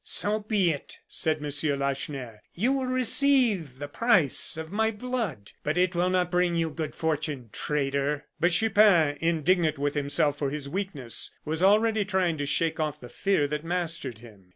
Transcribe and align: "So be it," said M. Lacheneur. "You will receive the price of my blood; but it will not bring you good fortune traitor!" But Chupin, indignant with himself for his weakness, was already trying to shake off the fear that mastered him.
"So 0.03 0.39
be 0.39 0.71
it," 0.71 0.97
said 1.07 1.45
M. 1.45 1.77
Lacheneur. 1.79 2.41
"You 2.55 2.73
will 2.73 2.87
receive 2.87 3.77
the 3.77 3.87
price 3.87 4.57
of 4.57 4.71
my 4.71 4.89
blood; 4.89 5.51
but 5.63 5.77
it 5.77 5.93
will 5.93 6.09
not 6.09 6.31
bring 6.31 6.55
you 6.55 6.71
good 6.71 6.95
fortune 6.95 7.49
traitor!" 7.53 8.25
But 8.39 8.49
Chupin, 8.49 9.19
indignant 9.19 9.77
with 9.77 9.93
himself 9.93 10.39
for 10.39 10.49
his 10.49 10.67
weakness, 10.67 11.29
was 11.45 11.61
already 11.61 12.03
trying 12.03 12.39
to 12.39 12.47
shake 12.47 12.79
off 12.79 12.99
the 12.99 13.09
fear 13.09 13.45
that 13.49 13.63
mastered 13.63 14.17
him. 14.17 14.47